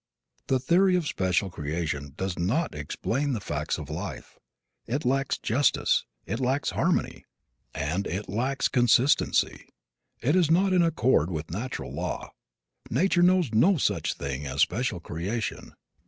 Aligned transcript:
The 0.47 0.57
theory 0.57 0.95
of 0.95 1.05
special 1.05 1.51
creation 1.51 2.15
does 2.17 2.39
not 2.39 2.73
explain 2.73 3.33
the 3.33 3.39
facts 3.39 3.77
of 3.77 3.87
life. 3.91 4.39
It 4.87 5.05
lacks 5.05 5.37
justice, 5.37 6.05
it 6.25 6.39
lacks 6.39 6.71
harmony 6.71 7.25
and 7.75 8.07
it 8.07 8.27
lacks 8.27 8.67
consistency. 8.67 9.67
It 10.19 10.35
is 10.35 10.49
not 10.49 10.73
in 10.73 10.81
accord 10.81 11.29
with 11.29 11.51
natural 11.51 11.93
law. 11.93 12.31
Nature 12.89 13.21
knows 13.21 13.53
no 13.53 13.77
such 13.77 14.15
thing 14.15 14.43
as 14.47 14.61
special 14.61 14.99
creation. 14.99 15.75